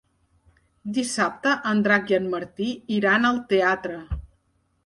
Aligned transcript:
Dissabte 0.95 1.51
en 1.73 1.83
Drac 1.87 2.13
i 2.13 2.17
en 2.19 2.31
Martí 2.31 2.73
iran 2.99 3.31
al 3.33 3.39
teatre. 3.53 4.01